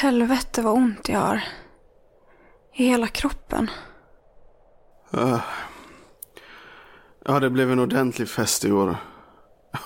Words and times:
Helvete 0.00 0.62
vad 0.62 0.74
ont 0.74 1.08
jag 1.08 1.18
har. 1.18 1.42
I 2.74 2.86
hela 2.86 3.06
kroppen. 3.06 3.70
Uh, 5.14 5.40
ja, 7.24 7.40
det 7.40 7.50
blev 7.50 7.72
en 7.72 7.78
ordentlig 7.78 8.28
fest 8.28 8.64
i 8.64 8.72
år. 8.72 8.96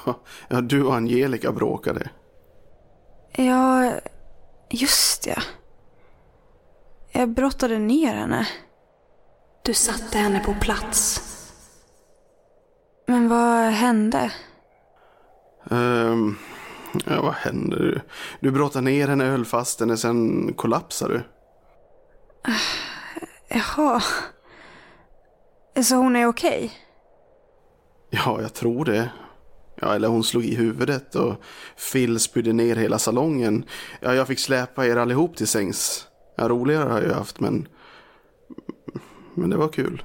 Ja, 0.49 0.61
du 0.61 0.85
och 0.85 0.95
Angelica 0.95 1.53
bråkade. 1.53 2.11
Ja, 3.33 3.93
just 4.71 5.27
ja. 5.27 5.43
Jag 7.13 7.29
brottade 7.29 7.79
ner 7.79 8.15
henne. 8.15 8.49
Du 9.63 9.75
satte 9.75 10.19
henne 10.19 10.41
på 10.41 10.55
plats. 10.55 11.21
Men 13.07 13.29
vad 13.29 13.73
hände? 13.73 14.33
Um, 15.65 16.39
ja, 17.07 17.23
vad 17.23 17.35
hände? 17.35 17.77
Du, 17.77 18.01
du 18.41 18.51
brottade 18.51 18.85
ner 18.85 19.09
henne, 19.09 19.25
höll 19.25 19.45
fast 19.45 19.81
henne, 19.81 19.97
sen 19.97 20.53
kollapsade 20.55 21.15
du. 21.15 21.23
Jaha. 23.49 24.03
Så 25.83 25.95
hon 25.95 26.17
är 26.17 26.27
okej? 26.27 26.73
Ja, 28.11 28.43
jag 28.43 28.55
tror 28.55 28.85
det. 28.85 29.11
Ja, 29.81 29.95
eller 29.95 30.09
hon 30.09 30.25
slog 30.25 30.45
i 30.45 30.55
huvudet 30.55 31.15
och 31.15 31.35
Phil 31.93 32.21
spydde 32.21 32.53
ner 32.53 32.77
hela 32.77 32.99
salongen. 32.99 33.65
Ja, 34.01 34.15
jag 34.15 34.27
fick 34.27 34.39
släpa 34.39 34.87
er 34.87 34.97
allihop 34.97 35.37
till 35.37 35.49
sängs. 35.49 36.07
Ja, 36.37 36.49
roligare 36.49 36.89
har 36.89 37.03
jag 37.03 37.15
haft, 37.15 37.41
men... 37.41 37.69
Men 39.35 39.51
det 39.51 39.57
var 39.57 39.69
kul. 39.69 40.03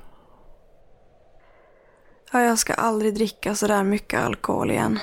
Ja, 2.32 2.42
jag 2.42 2.60
ska 2.60 2.74
aldrig 2.74 3.14
dricka 3.14 3.56
så 3.56 3.68
där 3.68 3.84
mycket 3.84 4.20
alkohol 4.20 4.72
igen. 4.72 5.00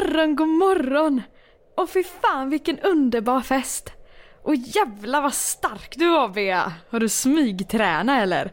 Morgon, 0.00 0.36
god 0.36 0.48
morgon! 0.48 1.22
Och 1.76 1.90
fy 1.90 2.02
fan 2.02 2.50
vilken 2.50 2.78
underbar 2.78 3.40
fest! 3.40 3.92
Och 4.42 4.54
jävla 4.54 5.20
vad 5.20 5.34
stark 5.34 5.94
du 5.96 6.10
var 6.10 6.28
Bea! 6.28 6.72
Har 6.90 7.00
du 7.00 7.08
smygtränat 7.08 8.22
eller? 8.22 8.52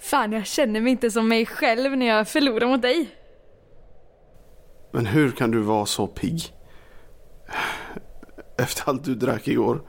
Fan, 0.00 0.32
jag 0.32 0.46
känner 0.46 0.80
mig 0.80 0.92
inte 0.92 1.10
som 1.10 1.28
mig 1.28 1.46
själv 1.46 1.96
när 1.96 2.06
jag 2.06 2.28
förlorar 2.28 2.66
mot 2.66 2.82
dig. 2.82 3.08
Men 4.92 5.06
hur 5.06 5.30
kan 5.30 5.50
du 5.50 5.60
vara 5.60 5.86
så 5.86 6.06
pigg? 6.06 6.40
Efter 8.58 8.90
allt 8.90 9.04
du 9.04 9.14
drack 9.14 9.48
igår. 9.48 9.82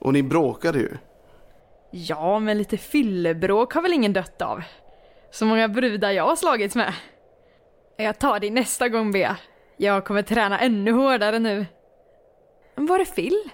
Och 0.00 0.12
ni 0.12 0.22
bråkade 0.22 0.78
ju. 0.78 0.96
Ja, 1.90 2.38
men 2.38 2.58
lite 2.58 2.76
fyllebråk 2.76 3.74
har 3.74 3.82
väl 3.82 3.92
ingen 3.92 4.12
dött 4.12 4.42
av. 4.42 4.62
Så 5.30 5.46
många 5.46 5.68
brudar 5.68 6.10
jag 6.10 6.26
har 6.26 6.36
slagits 6.36 6.76
med. 6.76 6.94
Jag 7.96 8.18
tar 8.18 8.40
dig 8.40 8.50
nästa 8.50 8.88
gång 8.88 9.12
Bea. 9.12 9.36
Jag 9.76 10.04
kommer 10.04 10.22
träna 10.22 10.58
ännu 10.58 10.92
hårdare 10.92 11.38
nu. 11.38 11.66
Var 12.74 12.98
är 12.98 13.04
Phil? 13.04 13.50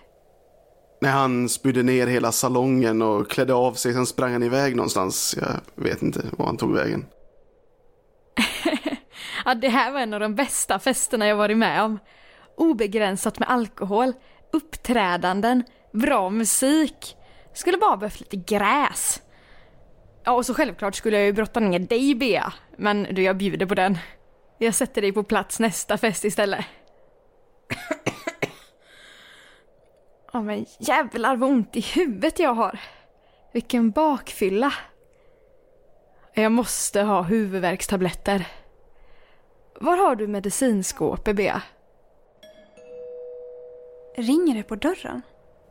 När 1.00 1.10
han 1.10 1.48
spydde 1.48 1.82
ner 1.82 2.06
hela 2.06 2.32
salongen 2.32 3.02
och 3.02 3.30
klädde 3.30 3.54
av 3.54 3.72
sig, 3.72 3.92
sen 3.92 4.06
sprang 4.06 4.32
han 4.32 4.42
iväg 4.42 4.76
någonstans. 4.76 5.36
Jag 5.40 5.84
vet 5.84 6.02
inte 6.02 6.22
var 6.32 6.46
han 6.46 6.56
tog 6.56 6.74
vägen. 6.74 7.06
ja, 9.44 9.54
det 9.54 9.68
här 9.68 9.92
var 9.92 10.00
en 10.00 10.14
av 10.14 10.20
de 10.20 10.34
bästa 10.34 10.78
festerna 10.78 11.26
jag 11.26 11.36
varit 11.36 11.56
med 11.56 11.82
om. 11.82 11.98
Obegränsat 12.56 13.38
med 13.38 13.50
alkohol, 13.50 14.12
uppträdanden, 14.52 15.64
bra 15.92 16.30
musik. 16.30 17.16
Skulle 17.54 17.78
bara 17.78 17.96
behövt 17.96 18.20
lite 18.20 18.36
gräs. 18.36 19.22
Ja, 20.24 20.32
och 20.32 20.46
så 20.46 20.54
självklart 20.54 20.94
skulle 20.94 21.16
jag 21.16 21.26
ju 21.26 21.32
brotta 21.32 21.60
ner 21.60 21.78
dig 21.78 22.14
Bea. 22.14 22.52
Men 22.78 23.02
du, 23.02 23.22
jag 23.22 23.36
bjuder 23.36 23.66
på 23.66 23.74
den. 23.74 23.98
Jag 24.58 24.74
sätter 24.74 25.02
dig 25.02 25.12
på 25.12 25.22
plats 25.22 25.60
nästa 25.60 25.98
fest 25.98 26.24
istället. 26.24 26.64
Ja 30.32 30.42
men 30.42 30.66
jävlar 30.78 31.36
vad 31.36 31.50
ont 31.50 31.76
i 31.76 31.80
huvudet 31.80 32.38
jag 32.38 32.54
har. 32.54 32.80
Vilken 33.52 33.90
bakfylla. 33.90 34.72
Jag 36.34 36.52
måste 36.52 37.02
ha 37.02 37.22
huvudvärkstabletter. 37.22 38.46
Var 39.80 39.96
har 39.96 40.16
du 40.16 40.26
medicinskåpet, 40.26 41.36
Bea? 41.36 41.62
Ringer 44.16 44.54
det 44.54 44.62
på 44.62 44.74
dörren? 44.74 45.22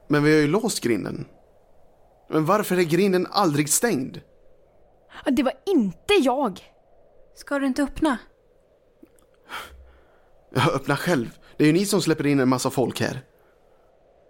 Men 0.07 0.23
vi 0.23 0.33
har 0.33 0.41
ju 0.41 0.47
låst 0.47 0.83
grinden. 0.83 1.25
Men 2.29 2.45
varför 2.45 2.77
är 2.77 2.83
grinden 2.83 3.27
aldrig 3.31 3.69
stängd? 3.69 4.21
Det 5.25 5.43
var 5.43 5.53
inte 5.65 6.13
jag! 6.13 6.73
Ska 7.35 7.59
du 7.59 7.67
inte 7.67 7.83
öppna? 7.83 8.17
Jag 10.53 10.73
öppnar 10.73 10.95
själv. 10.95 11.37
Det 11.57 11.63
är 11.63 11.67
ju 11.67 11.73
ni 11.73 11.85
som 11.85 12.01
släpper 12.01 12.27
in 12.27 12.39
en 12.39 12.49
massa 12.49 12.69
folk 12.69 13.01
här. 13.01 13.21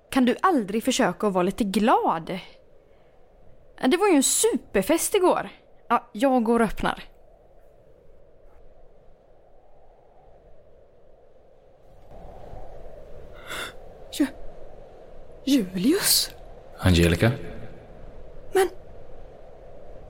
Kan 0.09 0.25
du 0.25 0.35
aldrig 0.41 0.83
försöka 0.83 1.27
att 1.27 1.33
vara 1.33 1.43
lite 1.43 1.63
glad? 1.63 2.39
Det 3.87 3.97
var 3.97 4.07
ju 4.07 4.15
en 4.15 4.23
superfest 4.23 5.15
igår. 5.15 5.49
Ja, 5.89 6.09
jag 6.11 6.43
går 6.43 6.59
och 6.59 6.65
öppnar. 6.65 7.03
Ju 14.17 14.27
Julius? 15.45 16.31
Angelica? 16.79 17.31
Men... 18.53 18.69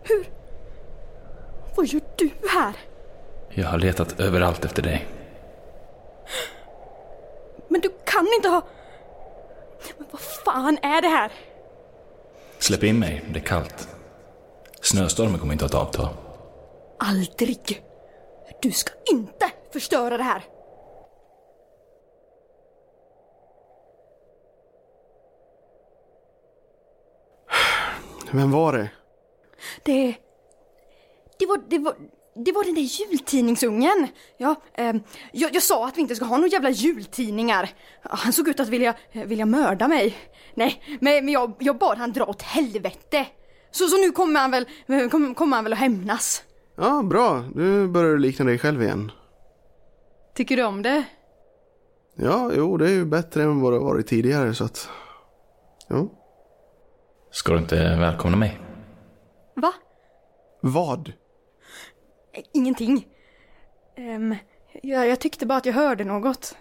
Hur... 0.04 0.30
Vad 1.76 1.86
gör 1.88 2.02
du 2.18 2.30
här? 2.50 2.74
Jag 3.50 3.68
har 3.68 3.78
letat 3.78 4.20
överallt 4.20 4.66
efter 4.66 4.82
dig. 4.82 5.08
Men 7.68 7.82
du 7.82 7.90
kan 8.18 8.34
inte 8.34 8.50
ha... 8.50 8.62
Men 9.98 10.08
vad 10.12 10.22
fan 10.22 10.78
är 10.82 11.02
det 11.02 11.08
här? 11.08 11.32
Släpp 12.60 12.84
in 12.84 13.00
mig, 13.00 13.26
det 13.34 13.40
är 13.40 13.44
kallt. 13.44 13.88
Snöstormen 14.82 15.40
kommer 15.40 15.54
inte 15.54 15.66
att 15.66 15.74
avta. 15.74 16.10
Aldrig! 17.00 17.84
Du 18.62 18.72
ska 18.72 18.92
inte 19.12 19.52
förstöra 19.74 20.18
det 20.18 20.24
här! 20.24 20.44
Vem 28.32 28.52
var 28.52 28.74
det? 28.74 28.90
Det... 29.84 30.16
Det 31.40 31.46
var... 31.46 31.62
Det 31.68 31.80
var... 31.80 31.96
Det 32.46 32.52
var 32.52 32.64
den 32.64 32.76
där 32.76 32.82
jultidningsungen. 32.82 34.08
Ja, 34.38 34.56
eh, 34.74 34.96
jag, 35.32 35.56
jag, 35.56 35.64
sa 35.64 35.88
att 35.88 35.98
vi 35.98 36.02
inte 36.02 36.16
ska 36.16 36.26
ha 36.26 36.38
några 36.38 36.50
jävla 36.50 36.70
jultidningar. 36.70 37.70
Han 38.02 38.34
såg 38.34 38.48
ut 38.48 38.60
att 38.60 38.70
vilja, 38.70 38.96
vilja 39.12 39.46
mörda 39.46 39.88
mig. 39.88 40.16
Nej, 40.56 40.84
men, 41.00 41.26
men 41.26 41.34
jag, 41.34 41.54
jag 41.60 41.78
bad 41.78 41.98
han 41.98 42.14
dra 42.14 42.26
åt 42.26 42.42
helvete. 42.42 43.26
Så, 43.72 43.88
så 43.88 43.98
nu 43.98 44.12
kommer 44.12 44.40
han 44.40 44.52
väl, 44.52 44.66
kommer, 45.10 45.34
kommer 45.34 45.58
han 45.58 45.64
väl 45.64 45.74
att 45.74 45.80
hämnas. 45.80 46.44
Ja, 46.76 47.02
bra. 47.04 47.44
Nu 47.56 47.88
börjar 47.88 48.12
du 48.12 48.18
likna 48.18 48.46
dig 48.46 48.60
själv 48.60 48.84
igen. 48.84 49.12
Tycker 50.36 50.58
du 50.58 50.64
om 50.64 50.82
det? 50.82 51.04
Ja, 52.16 52.52
jo, 52.56 52.78
det 52.78 52.86
är 52.86 52.94
ju 52.94 53.06
bättre 53.06 53.44
än 53.44 53.62
vad 53.62 53.74
det 53.74 53.80
varit 53.80 54.08
tidigare 54.08 54.54
så 54.54 54.64
att... 54.64 54.90
Jo. 55.90 56.12
Ska 57.32 57.54
du 57.54 57.60
inte 57.60 57.76
välkomna 57.76 58.38
mig? 58.38 58.60
Va? 59.56 59.74
Vad? 60.62 61.14
Ingenting. 62.54 63.08
Um, 63.98 64.36
jag, 64.82 65.08
jag 65.08 65.20
tyckte 65.20 65.46
bara 65.46 65.58
att 65.58 65.66
jag 65.66 65.74
hörde 65.74 66.04
något. 66.04 66.56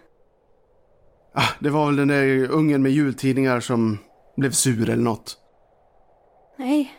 Ah, 1.34 1.48
det 1.60 1.70
var 1.70 1.86
väl 1.86 1.96
den 1.96 2.08
där 2.08 2.50
ungen 2.50 2.82
med 2.82 2.92
jultidningar 2.92 3.60
som 3.60 3.98
blev 4.36 4.50
sur 4.50 4.90
eller 4.90 5.02
något. 5.02 5.38
Nej. 6.56 6.94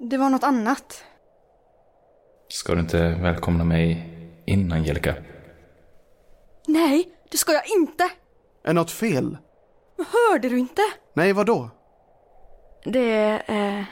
Det 0.00 0.16
var 0.16 0.30
något 0.30 0.44
annat. 0.44 1.04
Ska 2.48 2.74
du 2.74 2.80
inte 2.80 3.08
välkomna 3.08 3.64
mig 3.64 4.08
in, 4.46 4.72
Angelica? 4.72 5.14
Nej, 6.66 7.08
det 7.30 7.36
ska 7.36 7.52
jag 7.52 7.62
inte! 7.76 8.10
Är 8.64 8.72
något 8.72 8.90
fel? 8.90 9.38
Hörde 9.98 10.48
du 10.48 10.58
inte? 10.58 10.82
Nej, 11.14 11.32
vad 11.32 11.46
då? 11.46 11.70
Det 12.84 13.12
är... 13.12 13.78
Eh... 13.78 13.84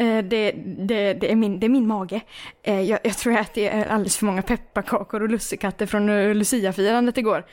Eh, 0.00 0.24
det, 0.24 0.52
det, 0.78 1.14
det, 1.14 1.32
är 1.32 1.36
min, 1.36 1.60
det 1.60 1.66
är 1.66 1.68
min 1.68 1.86
mage. 1.86 2.20
Eh, 2.62 2.80
jag, 2.80 3.00
jag 3.04 3.18
tror 3.18 3.36
att 3.36 3.54
det 3.54 3.68
är 3.68 3.86
alldeles 3.86 4.16
för 4.16 4.26
många 4.26 4.42
pepparkakor 4.42 5.22
och 5.22 5.28
lussekatter 5.28 5.86
från 5.86 6.08
eh, 6.08 6.34
Lucia-firandet 6.34 7.18
igår. 7.18 7.46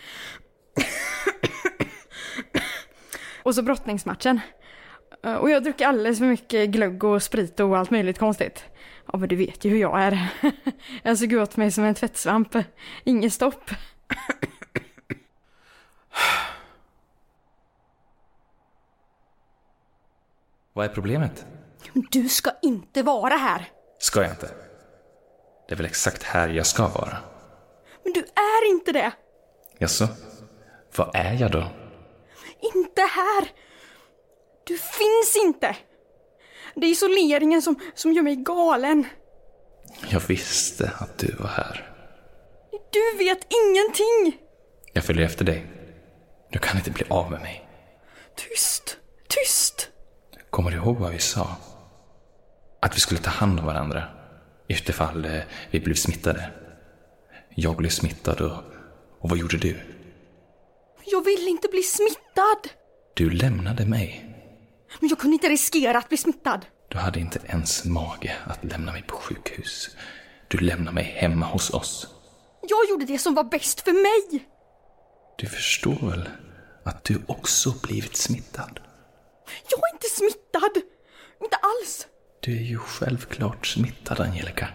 och 3.44 3.56
så 3.56 3.62
brottningsmatchen. 3.62 4.40
Och 5.24 5.30
jag 5.30 5.42
dricker 5.42 5.60
druckit 5.60 5.88
alldeles 5.88 6.20
för 6.20 6.26
mycket 6.26 6.70
glögg 6.70 7.04
och 7.04 7.24
sprit 7.24 7.60
och 7.60 7.78
allt 7.78 7.92
möjligt 7.92 8.20
konstigt. 8.20 8.66
Ja 9.12 9.18
men 9.18 9.30
du 9.30 9.36
vet 9.36 9.66
ju 9.66 9.70
hur 9.70 9.78
jag 9.78 10.02
är. 10.02 10.28
Jag 11.04 11.18
såg 11.18 11.34
åt 11.34 11.58
mig 11.58 11.72
som 11.72 11.84
en 11.84 11.96
tvättsvamp. 11.96 12.58
Inget 13.04 13.34
stopp. 13.34 13.72
Vad 20.74 20.86
är 20.86 20.90
problemet? 20.90 21.46
Du 21.94 22.30
ska 22.30 22.52
inte 22.62 23.04
vara 23.04 23.34
här. 23.34 23.72
Ska 24.00 24.22
jag 24.22 24.32
inte? 24.32 24.50
Det 25.68 25.74
är 25.74 25.78
väl 25.78 25.86
exakt 25.86 26.24
här 26.24 26.50
jag 26.50 26.66
ska 26.66 26.88
vara? 26.88 27.18
Men 28.04 28.14
du 28.14 28.20
är 28.20 28.70
inte 28.70 28.92
det. 28.92 29.12
Jaså? 29.80 30.08
Var 30.96 31.12
är 31.14 31.34
jag 31.34 31.52
då? 31.52 31.68
Inte 32.76 33.02
här! 33.02 33.52
Du 34.64 34.78
finns 34.78 35.36
inte! 35.46 35.76
Det 36.76 36.88
är 36.88 36.92
isoleringen 36.92 37.62
som, 37.62 37.80
som 37.96 38.14
gör 38.14 38.24
mig 38.24 38.36
galen. 38.36 39.06
Jag 40.10 40.20
visste 40.20 40.92
att 41.00 41.18
du 41.18 41.36
var 41.40 41.48
här. 41.48 41.94
Du 42.92 43.18
vet 43.18 43.48
ingenting! 43.54 44.42
Jag 44.94 45.04
följer 45.04 45.26
efter 45.26 45.46
dig. 45.46 45.66
Du 46.52 46.60
kan 46.60 46.78
inte 46.78 46.92
bli 46.92 47.06
av 47.10 47.32
med 47.32 47.42
mig. 47.42 47.70
Tyst, 48.36 48.98
tyst! 49.28 49.90
Kommer 50.50 50.72
du 50.72 50.78
ihåg 50.78 50.98
vad 50.98 51.12
vi 51.12 51.20
sa? 51.20 51.48
Att 52.80 52.96
vi 52.96 53.00
skulle 53.00 53.20
ta 53.20 53.30
hand 53.30 53.60
om 53.60 53.66
varandra 53.66 54.04
utifall 54.68 55.26
eh, 55.26 55.42
vi 55.72 55.80
blev 55.80 55.96
smittade. 55.96 56.52
Jag 57.56 57.76
blev 57.76 57.90
smittad 57.90 58.42
och, 58.42 58.64
och 59.20 59.30
vad 59.30 59.38
gjorde 59.38 59.58
du? 59.58 59.80
Jag 61.06 61.26
vill 61.26 61.48
inte 61.48 61.68
bli 61.68 61.84
smittad! 61.84 62.70
Du 63.14 63.30
lämnade 63.30 63.86
mig. 63.86 64.36
Men 65.00 65.10
jag 65.10 65.20
kunde 65.20 65.34
inte 65.34 65.50
riskera 65.50 65.98
att 65.98 66.10
bli 66.10 66.18
smittad. 66.18 66.66
Du 66.88 66.98
hade 66.98 67.20
inte 67.20 67.40
ens 67.46 67.86
mage 67.86 68.36
att 68.46 68.64
lämna 68.64 68.92
mig 68.92 69.04
på 69.08 69.16
sjukhus. 69.16 69.90
Du 70.48 70.58
lämnade 70.58 70.96
mig 70.96 71.04
hemma 71.04 71.46
hos 71.46 71.70
oss. 71.74 72.08
Jag 72.62 72.90
gjorde 72.90 73.06
det 73.06 73.20
som 73.20 73.34
var 73.34 73.44
bäst 73.44 73.82
för 73.82 73.94
mig! 73.94 74.48
Du 75.38 75.48
förstår 75.48 76.10
väl 76.10 76.30
att 76.84 77.04
du 77.04 77.22
också 77.28 77.74
blivit 77.84 78.16
smittad? 78.16 78.80
Jag 79.70 79.80
är 79.90 79.94
inte 79.94 80.08
smittad! 80.10 80.84
Inte 81.44 81.56
alls! 81.56 82.08
Du 82.40 82.58
är 82.58 82.62
ju 82.62 82.78
självklart 82.78 83.68
smittad, 83.68 84.20
Angelica. 84.20 84.68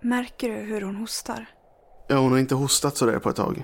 Märker 0.00 0.48
du 0.48 0.54
hur 0.54 0.80
hon 0.80 0.96
hostar? 0.96 1.46
Ja, 2.08 2.16
hon 2.18 2.32
har 2.32 2.38
inte 2.38 2.54
hostat 2.54 2.96
sådär 2.96 3.18
på 3.18 3.30
ett 3.30 3.36
tag. 3.36 3.62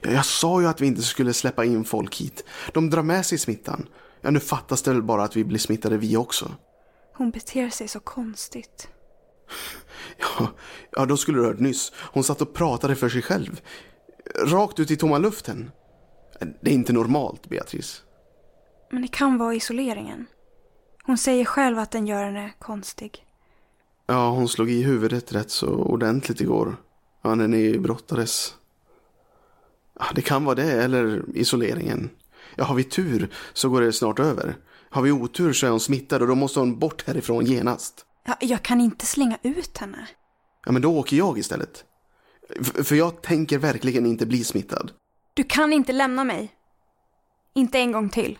Ja, 0.00 0.10
jag 0.10 0.24
sa 0.24 0.60
ju 0.60 0.66
att 0.66 0.80
vi 0.80 0.86
inte 0.86 1.02
skulle 1.02 1.32
släppa 1.32 1.64
in 1.64 1.84
folk 1.84 2.16
hit. 2.16 2.44
De 2.72 2.90
drar 2.90 3.02
med 3.02 3.26
sig 3.26 3.38
smittan. 3.38 3.88
Ja, 4.20 4.30
nu 4.30 4.40
fattas 4.40 4.82
det 4.82 4.92
väl 4.92 5.02
bara 5.02 5.24
att 5.24 5.36
vi 5.36 5.44
blir 5.44 5.58
smittade 5.58 5.96
vi 5.96 6.16
också. 6.16 6.50
Hon 7.14 7.30
beter 7.30 7.70
sig 7.70 7.88
så 7.88 8.00
konstigt. 8.00 8.88
Ja, 10.18 10.48
ja 10.90 11.06
då 11.06 11.16
skulle 11.16 11.38
du 11.38 11.44
hört 11.44 11.58
nyss. 11.58 11.92
Hon 11.96 12.24
satt 12.24 12.42
och 12.42 12.54
pratade 12.54 12.96
för 12.96 13.08
sig 13.08 13.22
själv. 13.22 13.60
Rakt 14.34 14.80
ut 14.80 14.90
i 14.90 14.96
tomma 14.96 15.18
luften. 15.18 15.70
Det 16.60 16.70
är 16.70 16.74
inte 16.74 16.92
normalt, 16.92 17.48
Beatrice. 17.48 18.03
Men 18.90 19.02
det 19.02 19.08
kan 19.08 19.38
vara 19.38 19.54
isoleringen. 19.54 20.26
Hon 21.02 21.18
säger 21.18 21.44
själv 21.44 21.78
att 21.78 21.90
den 21.90 22.06
gör 22.06 22.24
henne 22.24 22.52
konstig. 22.58 23.26
Ja, 24.06 24.30
hon 24.30 24.48
slog 24.48 24.70
i 24.70 24.82
huvudet 24.82 25.32
rätt 25.32 25.50
så 25.50 25.68
ordentligt 25.68 26.40
igår. 26.40 26.76
Ja, 27.22 27.34
när 27.34 27.48
ni 27.48 27.78
brottades. 27.78 28.54
Ja, 29.98 30.04
det 30.14 30.22
kan 30.22 30.44
vara 30.44 30.54
det, 30.54 30.72
eller 30.84 31.24
isoleringen. 31.34 32.10
Ja, 32.56 32.64
har 32.64 32.74
vi 32.74 32.84
tur 32.84 33.28
så 33.52 33.68
går 33.68 33.80
det 33.80 33.92
snart 33.92 34.18
över. 34.18 34.56
Har 34.90 35.02
vi 35.02 35.10
otur 35.12 35.52
så 35.52 35.66
är 35.66 35.70
hon 35.70 35.80
smittad 35.80 36.22
och 36.22 36.28
då 36.28 36.34
måste 36.34 36.60
hon 36.60 36.78
bort 36.78 37.06
härifrån 37.06 37.46
genast. 37.46 38.06
Ja, 38.26 38.36
jag 38.40 38.62
kan 38.62 38.80
inte 38.80 39.06
slänga 39.06 39.38
ut 39.42 39.78
henne. 39.78 40.08
Ja, 40.66 40.72
men 40.72 40.82
då 40.82 40.98
åker 40.98 41.16
jag 41.16 41.38
istället. 41.38 41.84
F- 42.60 42.86
för 42.86 42.94
jag 42.96 43.22
tänker 43.22 43.58
verkligen 43.58 44.06
inte 44.06 44.26
bli 44.26 44.44
smittad. 44.44 44.90
Du 45.34 45.44
kan 45.44 45.72
inte 45.72 45.92
lämna 45.92 46.24
mig. 46.24 46.52
Inte 47.54 47.78
en 47.78 47.92
gång 47.92 48.08
till. 48.08 48.38